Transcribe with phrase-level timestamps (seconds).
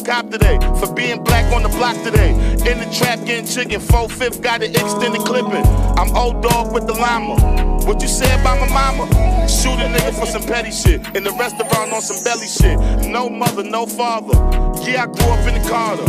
[0.00, 2.32] a cop today for being black on the block today.
[2.70, 5.64] In the trap getting chicken, 4 5th got an extended clipping.
[5.98, 7.84] I'm old dog with the llama.
[7.86, 9.06] What you say about my mama?
[9.48, 11.00] Shoot a nigga for some petty shit.
[11.16, 12.78] In the restaurant on some belly shit.
[13.08, 14.34] No mother, no father.
[14.82, 16.04] Yeah, I grew up in the Carter.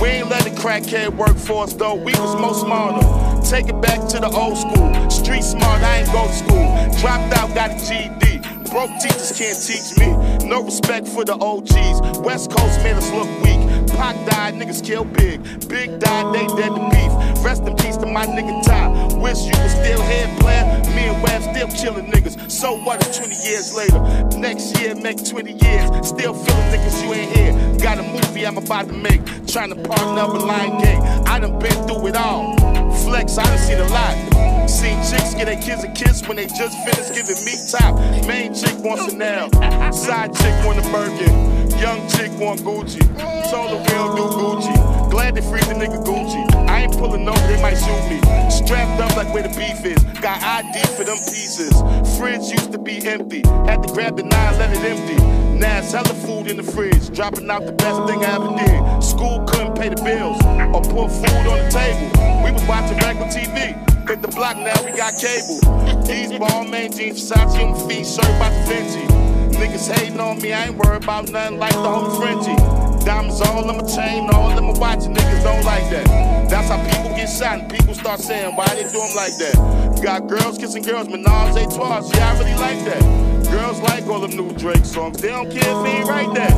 [0.00, 1.94] We ain't let the crackhead work for us though.
[1.94, 3.02] We was more smarter.
[3.48, 5.10] Take it back to the old school.
[5.10, 7.00] Street smart, I ain't go to school.
[7.00, 8.41] Dropped out, got a GED.
[8.72, 10.48] Broke teachers can't teach me.
[10.48, 12.20] No respect for the OGs.
[12.20, 13.60] West Coast made us look weak.
[13.98, 15.42] Pac died, niggas kill Big.
[15.68, 17.44] Big died, they dead to beef.
[17.44, 18.88] Rest in peace to my nigga Ty.
[19.20, 20.64] Wish you was still head player.
[20.96, 22.50] Me and Web still killing niggas.
[22.50, 24.00] So what if 20 years later?
[24.38, 26.08] Next year, make 20 years.
[26.08, 27.78] Still feeling niggas you ain't here.
[27.78, 29.20] Got a movie I'm about to make.
[29.46, 31.02] Trying to partner with Lion Gang.
[31.28, 32.71] I done been through it all.
[33.12, 34.70] Flex, I done seen a lot.
[34.70, 38.00] Seen chicks get their kids a kiss when they just finished giving me top.
[38.26, 39.52] Main chick wants Chanel.
[39.92, 41.28] Side chick want a Birkin.
[41.76, 43.04] Young chick want Gucci.
[43.50, 45.10] Told her we don't do Gucci.
[45.10, 46.40] Glad they freed the nigga Gucci.
[46.70, 48.18] I ain't pulling over, they might shoot me.
[48.50, 50.02] Strapped up like where the beef is.
[50.22, 51.76] Got ID for them pieces.
[52.16, 53.42] Fridge used to be empty.
[53.68, 55.41] Had to grab the nine, let it empty.
[55.62, 57.14] Now it's hella food in the fridge.
[57.14, 59.00] Dropping out the best thing I ever did.
[59.00, 60.42] School couldn't pay the bills
[60.74, 62.10] or put food on the table.
[62.44, 63.78] We was watching regular TV.
[64.08, 65.60] Hit the block, now we got cable.
[66.02, 69.06] These Balmain jeans, Versace on feet, shirt by the Fendi.
[69.52, 72.91] Niggas hating on me, I ain't worried about nothing like the whole Frenchie.
[73.04, 76.06] Diamonds all in my chain, all in my watch, niggas don't like that.
[76.48, 80.00] That's how people get shot, and people start saying, why they do them like that?
[80.00, 83.02] Got girls kissing girls, menage a trois, yeah, I really like that.
[83.50, 86.52] Girls like all them new Drake songs, they don't care if he ain't right that.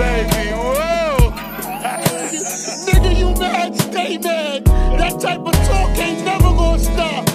[0.00, 1.30] Baby, whoa!
[2.90, 4.64] Nigga, you mad, stay mad.
[4.64, 7.29] That type of talk ain't never gonna stop.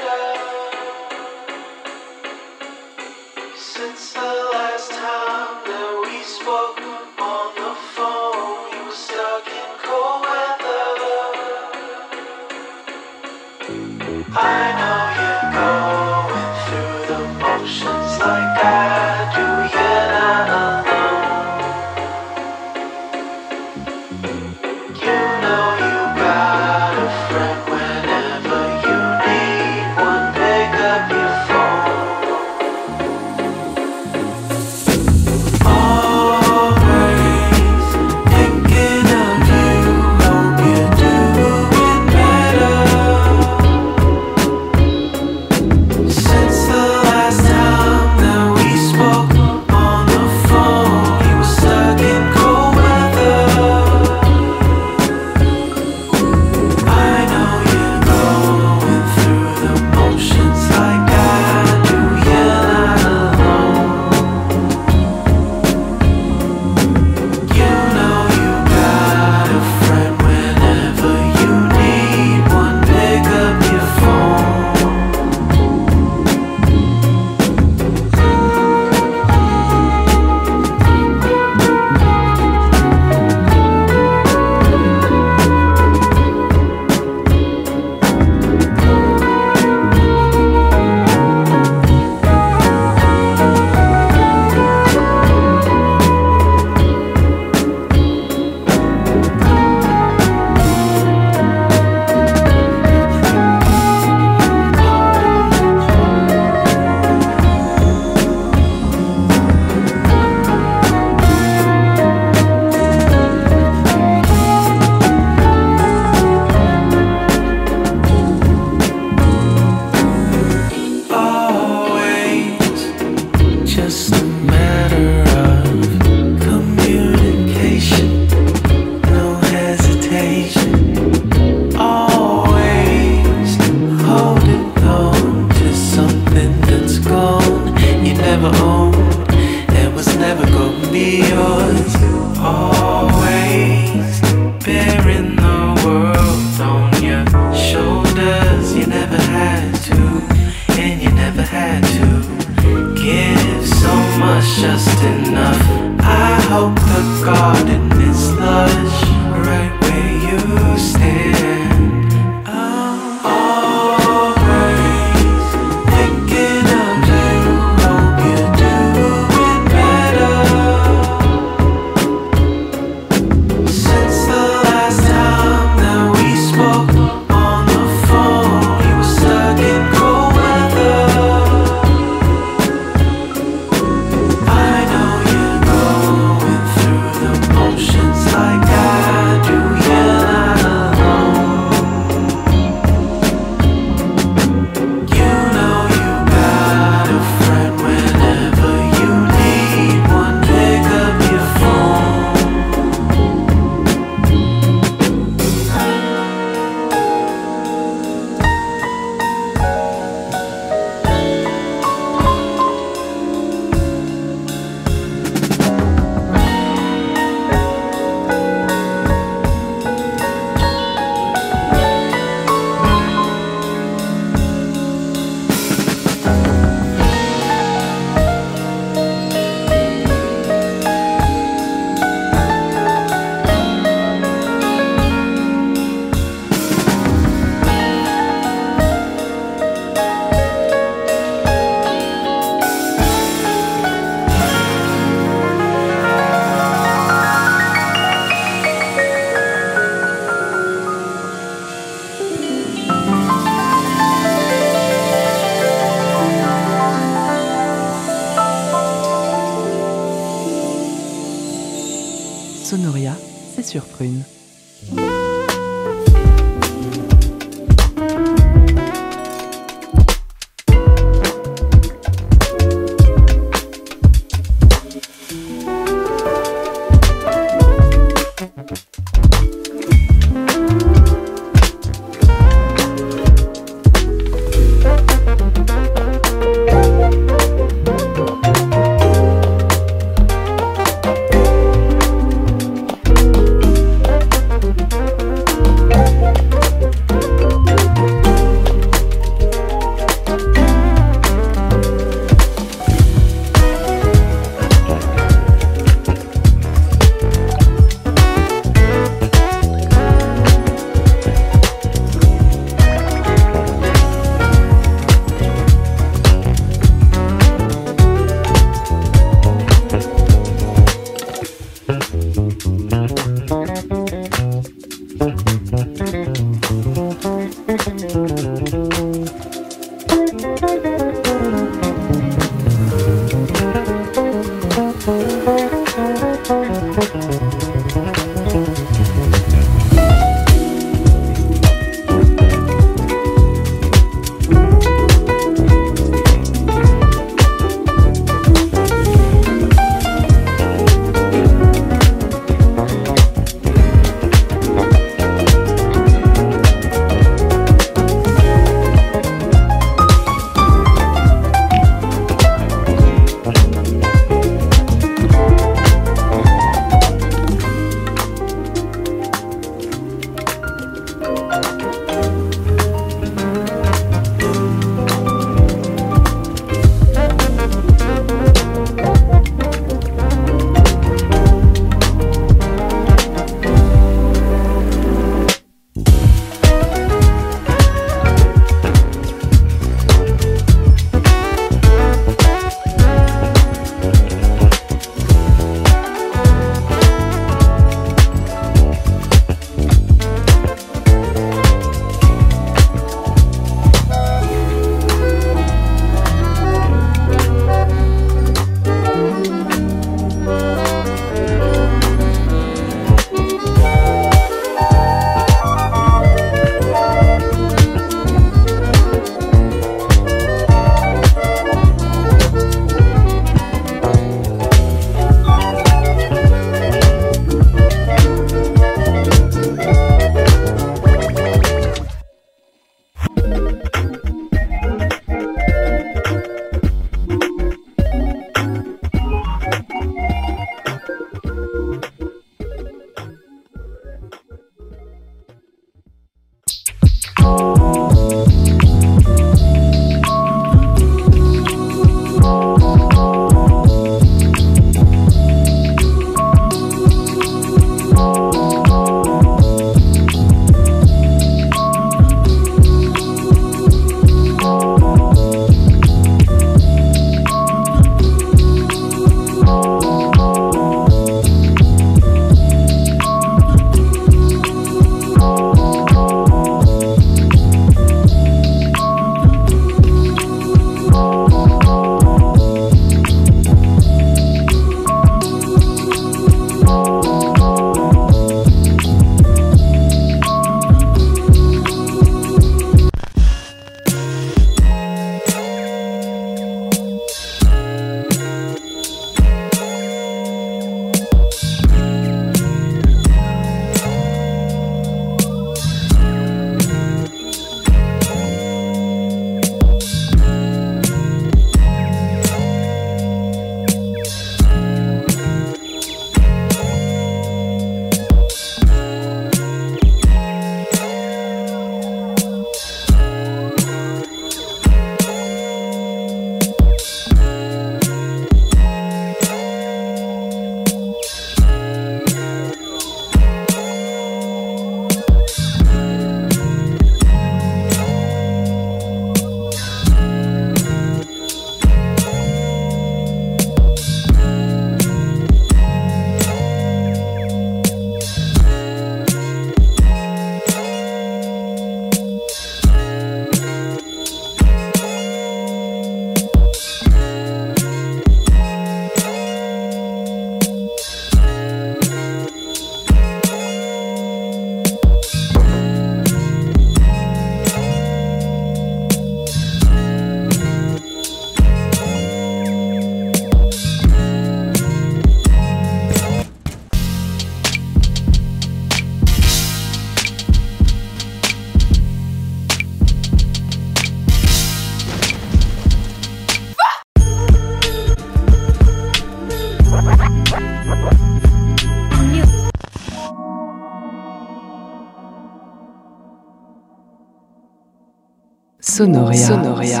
[599.02, 599.34] Sonoria.
[599.34, 600.00] Sonoria.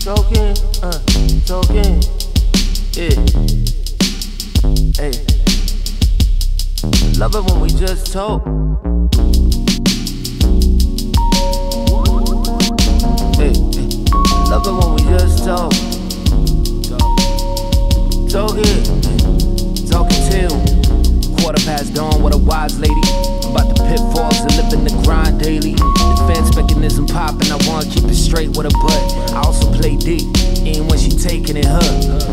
[0.00, 0.98] Talking, uh,
[1.46, 2.02] talking,
[2.94, 3.14] yeah.
[4.98, 5.12] Hey,
[7.16, 8.87] love it when we just talk.
[28.58, 29.30] With a butt.
[29.30, 30.26] I also play deep,
[30.66, 31.86] even when she taking it her.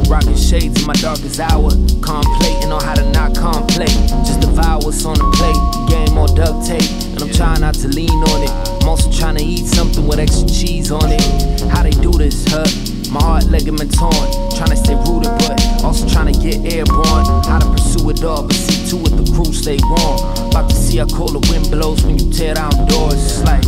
[0.10, 1.70] Rocking shades in my darkest hour.
[2.02, 3.94] Contemplating on how to not contemplate.
[4.26, 5.62] Just devour what's on the plate.
[5.86, 6.82] Game on duct tape,
[7.14, 8.50] and I'm trying not to lean on it.
[8.82, 11.22] I'm also trying to eat something with extra cheese on it.
[11.70, 12.66] How they do this, huh?
[13.14, 14.12] My heart ligament torn,
[14.58, 17.26] trying to stay rooted, but also trying to get airborne.
[17.46, 20.50] How to pursue it all, but see to it the crew stay warm.
[20.50, 23.14] About to see how cold the wind blows when you tear down doors.
[23.14, 23.64] It's like,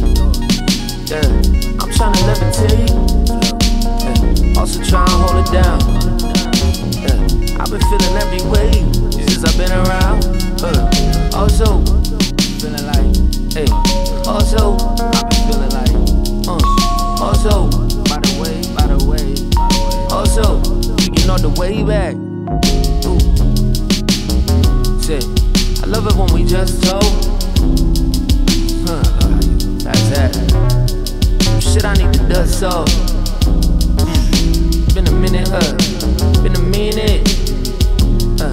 [1.10, 1.24] yeah,
[1.80, 2.90] I'm trying to levitate.
[4.04, 4.60] Yeah.
[4.60, 5.80] Also trying to hold it down.
[7.00, 7.62] Yeah.
[7.62, 8.72] I've been feeling every way
[9.12, 10.26] since I've been around.
[10.62, 10.90] Uh.
[11.34, 11.80] Also,
[12.60, 13.08] feeling like,
[13.54, 13.68] hey.
[14.28, 15.96] Also, I've been feeling like,
[16.48, 17.24] uh.
[17.24, 17.70] Also,
[18.10, 19.36] by the way, by the way.
[20.12, 20.60] Also,
[20.98, 22.16] we getting on the way back.
[23.06, 23.20] Ooh.
[25.02, 25.24] Shit,
[25.82, 27.04] I love it when we just talk.
[28.84, 29.04] Huh,
[29.84, 30.87] that's that.
[31.78, 32.88] Shit I need to dust off.
[33.46, 34.96] Mm.
[34.96, 37.22] Been a minute, uh, been a minute,
[38.42, 38.52] uh,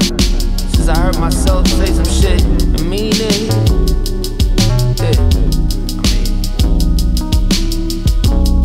[0.76, 3.48] since I heard myself say some shit and mean it.
[5.00, 5.16] Yeah.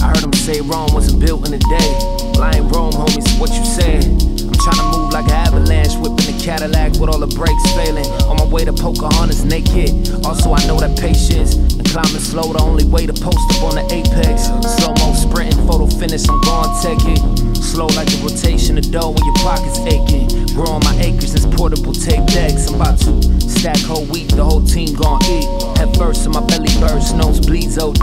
[0.03, 1.91] I heard him say Rome wasn't built in a day.
[2.33, 3.39] Well, I ain't Rome, homies.
[3.39, 4.03] What you saying?
[4.43, 8.07] I'm trying to move like an avalanche, whipping the Cadillac with all the brakes failing.
[8.27, 10.25] On my way to Pocahontas naked.
[10.25, 13.85] Also, I know that patience climbing slow, the only way to post up on the
[13.89, 14.45] apex.
[14.77, 17.19] Slow mo sprinting, photo finish, I'm gonna take it.
[17.57, 20.29] Slow like the rotation of dough when your pockets aching.
[20.53, 22.69] Growing my acres, this portable tape decks.
[22.69, 23.13] I'm about to
[23.49, 25.49] stack whole wheat, the whole team gon' eat.
[25.77, 27.97] Head first in my belly burst, nose bleeds OD.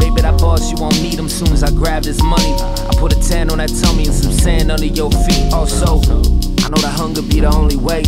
[0.00, 2.56] Baby, that boss, you won't need him soon as I grab this money.
[2.56, 5.52] I put a tan on that tummy and some sand under your feet.
[5.52, 6.00] Also,
[6.64, 8.02] I know that hunger be the only way.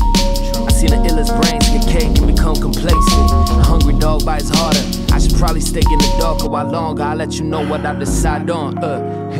[0.82, 3.30] I seen the illest brains get cake and become complacent.
[3.50, 4.82] A hungry dog bites harder.
[5.12, 7.04] I should probably stay in the dark a while longer.
[7.04, 8.78] I'll let you know what I decide on.
[8.78, 8.98] Uh,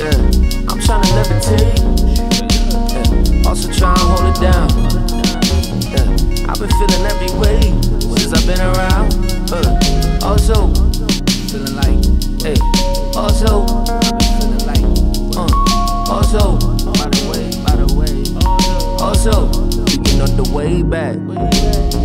[0.00, 0.16] yeah.
[0.70, 1.84] I'm trying to levitate.
[3.44, 4.70] Also trying to hold it down.
[6.48, 7.60] I've been feeling every way
[8.16, 9.12] since I've been around.
[9.52, 10.72] Uh, also,
[11.52, 12.00] feeling like,
[12.40, 12.56] hey.
[13.14, 13.66] Also,
[14.40, 14.80] feeling like,
[15.36, 15.44] uh.
[16.10, 16.56] Also,
[16.96, 18.16] by the way, by the way.
[19.04, 19.69] Also,
[20.20, 21.99] on the way back.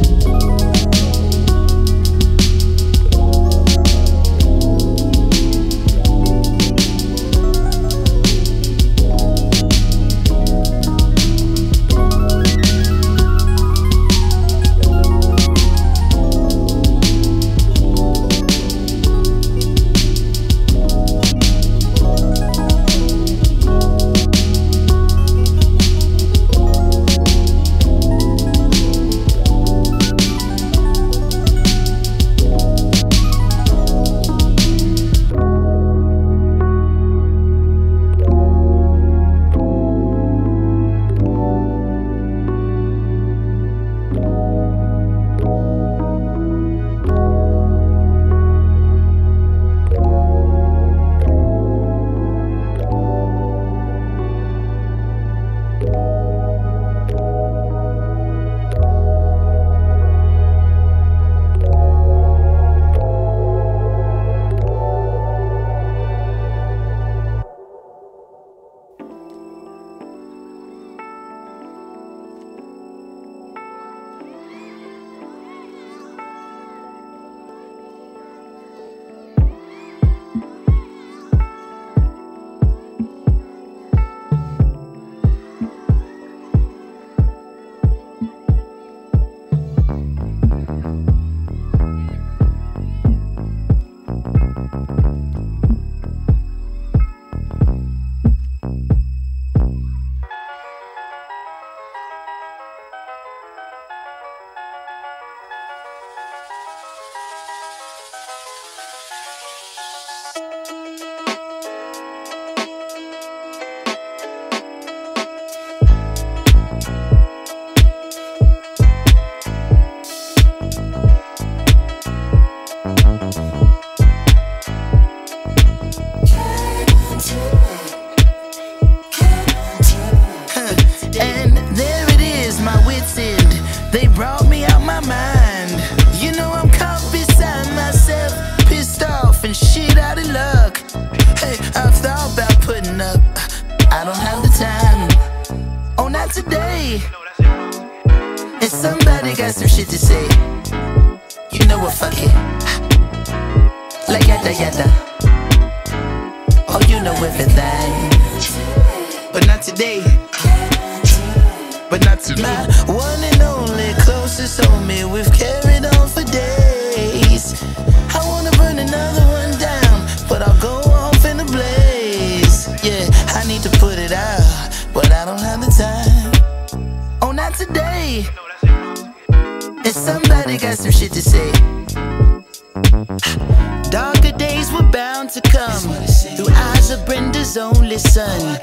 [187.45, 188.57] Brenda's only son.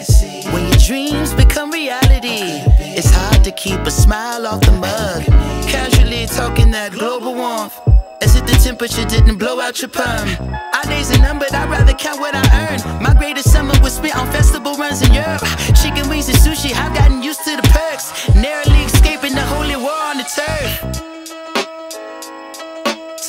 [0.53, 2.62] When your dreams become reality,
[2.99, 5.22] it's hard to keep a smile off the mug.
[5.68, 7.78] Casually talking that global warmth.
[8.22, 10.28] As if the temperature didn't blow out your perm.
[10.74, 13.03] Our days are numbered, I'd rather count what I earn.
[13.03, 15.45] My greatest summer was spent on festival runs in Europe.
[15.80, 18.35] Chicken wings and sushi, I've gotten used to the perks.
[18.35, 20.70] Narrowly escaping the holy war on the turf.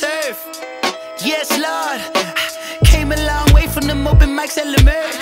[0.00, 0.36] Turf.
[1.24, 2.00] Yes, Lord.
[2.86, 5.13] Came a long way from them open mics at me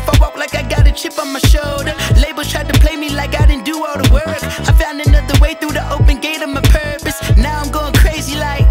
[0.00, 1.94] if I walk like I got a chip on my shoulder.
[2.16, 4.42] Labels tried to play me like I didn't do all the work.
[4.68, 7.18] I found another way through the open gate of my purpose.
[7.36, 8.66] Now I'm going crazy like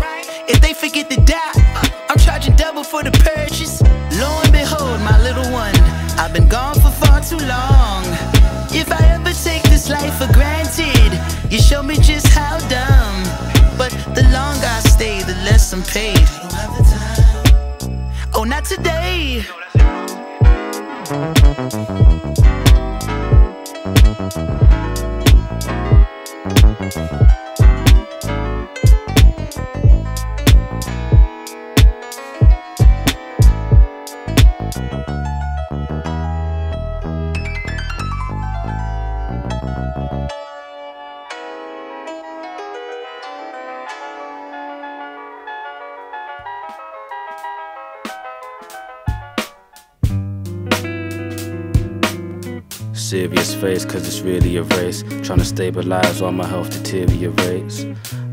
[0.47, 1.53] if they forget to die,
[2.09, 3.82] I'm charging double for the purchase.
[4.19, 5.75] Lo and behold, my little one,
[6.17, 8.03] I've been gone for far too long.
[8.71, 11.11] If I ever take this life for granted,
[11.51, 13.17] you show me just how dumb.
[13.77, 16.27] But the longer I stay, the less I'm paid.
[18.34, 19.45] Oh, not today.
[21.10, 21.39] Thank
[53.20, 55.03] Serious face, cause it's really a race.
[55.24, 57.86] Trying to stabilize while my health deteriorates.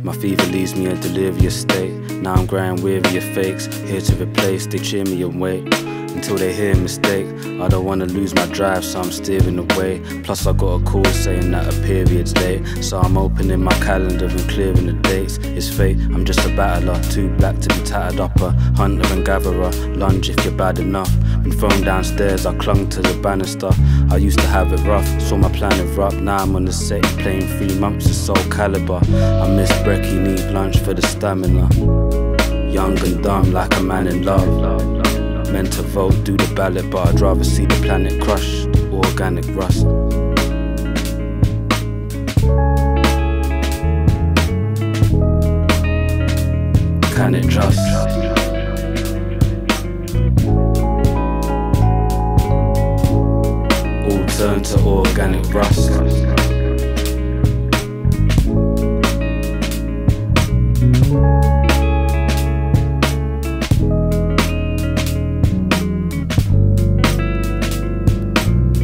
[0.05, 1.91] My fever leaves me in delirious state.
[2.23, 3.67] Now I'm grinding weary of fakes.
[3.79, 5.75] Here to replace, they cheer me and wait
[6.15, 7.27] until they hear mistake.
[7.61, 10.03] I don't wanna lose my drive, so I'm steering away.
[10.23, 12.63] Plus, I got a call saying that a period's late.
[12.85, 15.39] So I'm opening my calendar and clearing the dates.
[15.39, 18.41] It's fate, I'm just a battler, too black to be tattered up.
[18.41, 21.13] A hunter and gatherer, lunge if you're bad enough.
[21.47, 23.71] Been thrown downstairs, I clung to the banister.
[24.11, 26.17] I used to have it rough, saw my plan erupt.
[26.17, 29.01] Now I'm on the set, playing three months of Soulcalibur.
[29.41, 31.69] I miss brekkie, need lunch for the stamina.
[32.69, 34.49] Young and dumb, like a man in love.
[35.53, 39.85] Meant to vote, do the ballot, but I'd rather see the planet crushed, organic rust.
[47.15, 48.06] Can it trust?
[54.47, 55.91] To organic rust.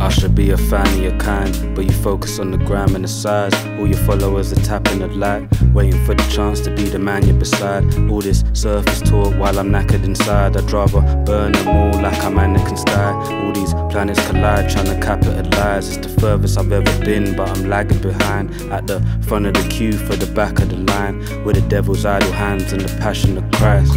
[0.00, 3.04] I should be a fan of your kind, but you focus on the gram and
[3.04, 3.54] the size.
[3.78, 7.26] All your followers are tapping the light, waiting for the chance to be the man
[7.26, 7.84] you're beside.
[8.10, 10.56] All this surface talk while I'm knackered inside.
[10.56, 13.12] I'd rather burn them all like I'm Anakin Sky.
[13.42, 15.96] All these planets collide, trying to capitalize.
[15.96, 18.50] It's the furthest I've ever been, but I'm lagging behind.
[18.72, 22.04] At the front of the queue for the back of the line, with the devil's
[22.04, 23.92] idle hands and the passion of Christ.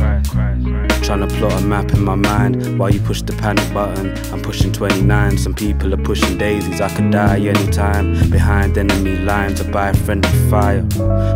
[1.06, 4.18] Trying to plot a map in my mind while you push the panic button.
[4.34, 6.82] I'm pushing 29, some people are pushing daisies.
[6.82, 8.14] I could die anytime.
[8.32, 10.82] Behind enemy lines, I buy friendly fire.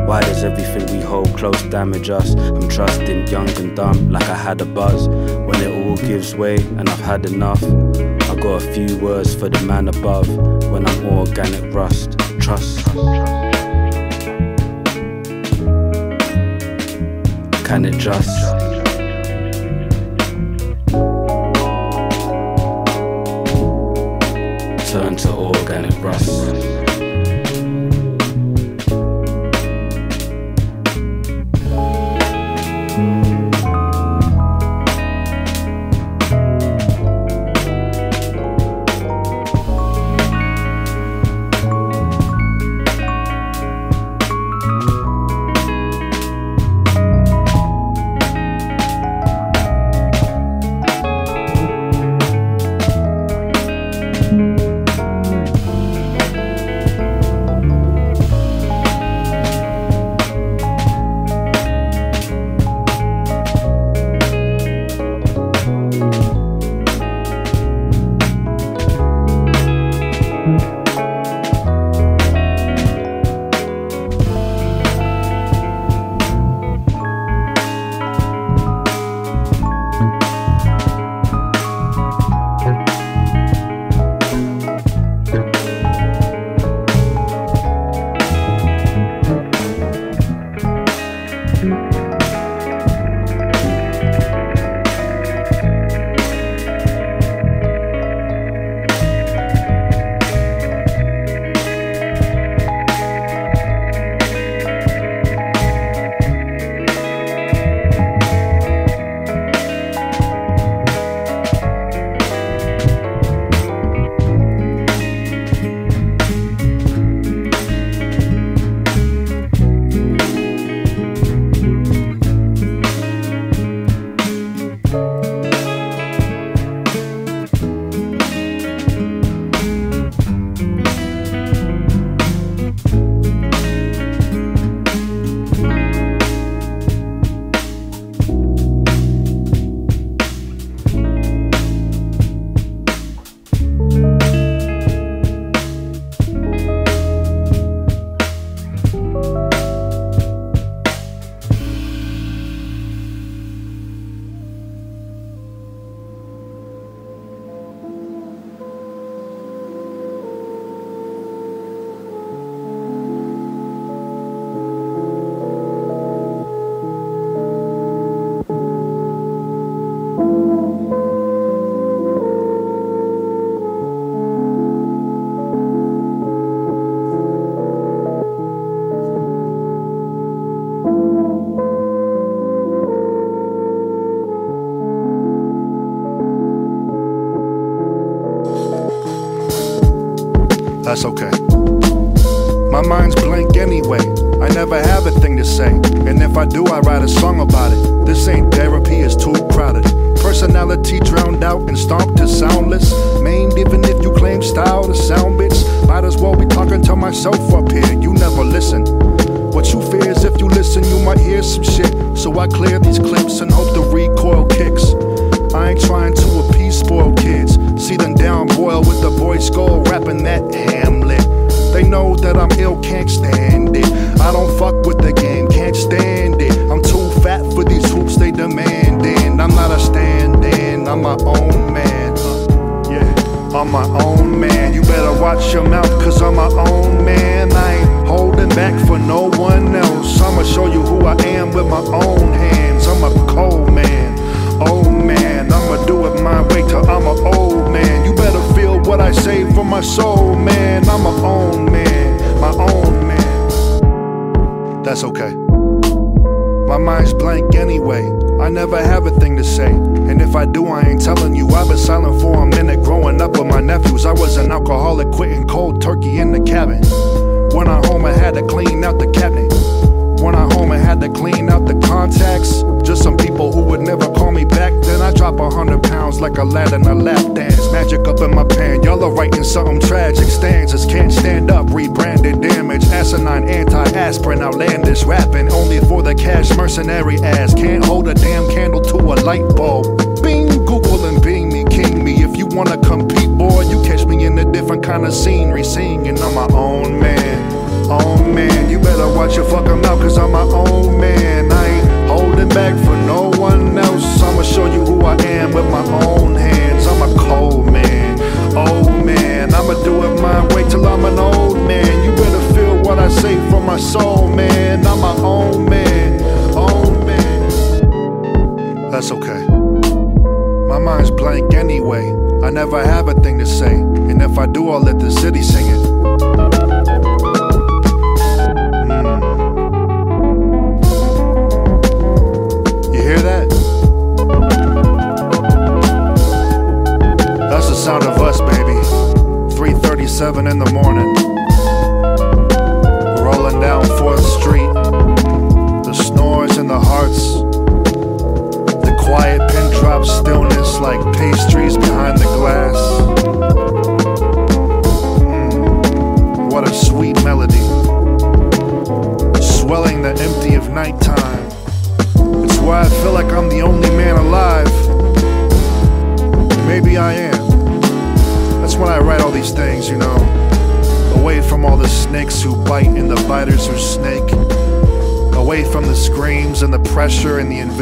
[0.08, 2.34] Why does everything we hold close damage us?
[2.34, 5.08] I'm trusting young and dumb like I had a buzz.
[5.08, 9.50] When it all gives way and I've had enough, I got a few words for
[9.50, 10.28] the man above.
[10.72, 12.84] When I'm organic rust, trust.
[17.64, 18.59] Can it just?
[25.20, 26.59] Turn to organic rust.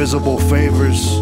[0.07, 1.17] invisible favors,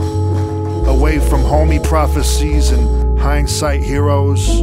[0.88, 4.62] away from homie prophecies and hindsight heroes,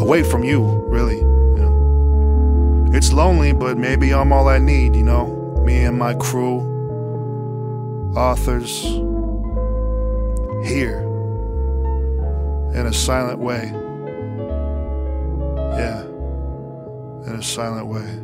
[0.00, 1.18] away from you, really.
[1.18, 2.90] You know.
[2.94, 5.26] It's lonely, but maybe I'm all I need, you know,
[5.66, 6.60] me and my crew,
[8.16, 8.84] authors,
[10.64, 11.00] here,
[12.72, 13.72] in a silent way.
[15.76, 16.02] Yeah,
[17.26, 18.23] in a silent way.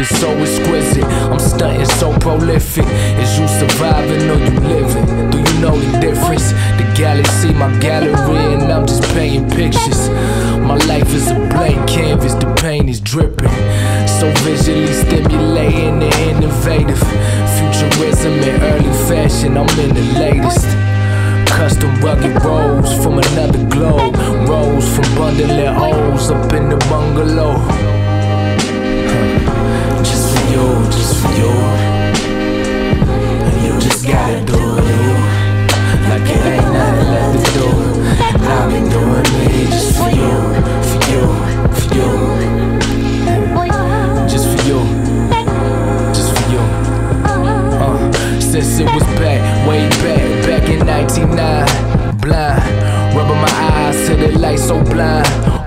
[0.00, 2.86] is so exquisite, I'm stunting so prolific.
[3.20, 5.30] Is you surviving or you living?
[5.30, 6.52] Do you know the difference?
[6.80, 10.08] The galaxy, my gallery, and I'm just painting pictures.
[10.60, 13.50] My life is a blank canvas, the paint is dripping.
[14.18, 17.02] So visually stimulating and innovative.
[17.58, 20.66] Futurism and early fashion, I'm in the latest.
[21.52, 24.16] Custom rugged rolls from another globe.
[24.48, 27.90] Rolls from bundling O's up in the bungalow.
[30.52, 30.90] Huh.
[30.90, 31.50] Just for you, just for you.
[33.46, 35.14] And you just gotta do you.
[36.08, 37.68] Like it ain't nothing left to do.
[38.34, 40.30] And I've been doing me just for you,
[40.90, 41.24] for you,
[41.78, 42.10] for you.
[44.28, 44.80] Just for you,
[46.12, 46.62] just for you.
[47.24, 52.18] Uh, since it was back, way back, back in 99.
[52.18, 55.59] Blind, rubbing my eyes to the light so blind.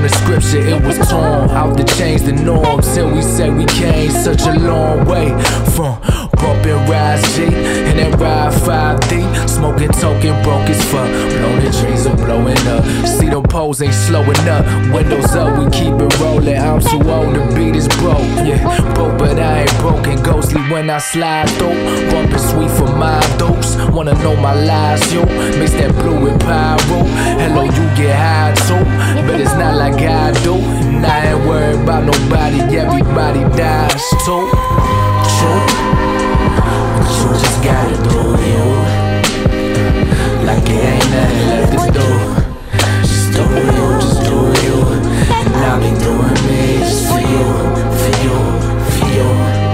[0.00, 2.80] From the scripture, it was torn out to change the norm.
[2.80, 5.28] Till we said we came such a long way
[5.76, 6.00] from
[6.40, 9.48] bumping Rise G and then ride 5D.
[9.48, 11.08] Smoking token broke as fuck.
[11.36, 12.84] Blown the trees are blowing up.
[13.06, 14.64] See them poles ain't slowing up.
[14.92, 16.58] Windows up, we keep it rolling.
[16.58, 18.24] I'm too old the beat this broke.
[18.46, 18.60] Yeah,
[18.94, 20.22] broke, but I ain't broken.
[20.22, 21.76] Ghostly when I slide through.
[22.10, 23.76] Bumping sweet for my dopes.
[23.92, 25.24] Wanna know my lies, yo.
[25.58, 27.04] Mix that blue with pyro.
[27.40, 28.84] Hello, you get high too.
[29.26, 30.54] But it's not like I do.
[30.54, 32.60] And I ain't worried about nobody.
[32.76, 34.48] Everybody dies too.
[35.38, 35.79] True.
[37.40, 38.18] Just gotta do
[38.50, 38.64] you.
[40.46, 42.08] Like it ain't nothing left to do.
[43.02, 44.76] Just do you, just do you.
[45.46, 47.46] And I'll be doing me just for you,
[48.00, 48.36] for you,
[48.96, 49.10] for.
[49.10, 49.69] You,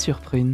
[0.00, 0.49] sur Prune.